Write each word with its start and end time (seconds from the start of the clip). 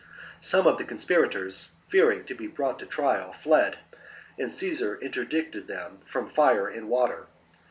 ^ 0.39 0.43
Some 0.43 0.65
of 0.65 0.79
the 0.79 0.83
con 0.83 0.97
aspirators, 0.97 1.69
fearing 1.87 2.23
to 2.23 2.33
be 2.33 2.47
brought 2.47 2.79
to 2.79 2.87
trial, 2.87 3.31
fled; 3.31 3.77
and 4.35 4.47
^ 4.47 4.49
Caesar 4.51 4.97
interdicted 4.99 5.67
them 5.67 5.99
from 6.07 6.27
fire 6.27 6.67
and 6.67 6.89
water. 6.89 7.27